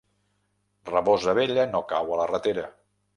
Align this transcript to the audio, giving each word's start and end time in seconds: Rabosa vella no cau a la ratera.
Rabosa 0.91 1.35
vella 1.39 1.65
no 1.73 1.81
cau 1.91 2.09
a 2.17 2.17
la 2.21 2.25
ratera. 2.33 2.65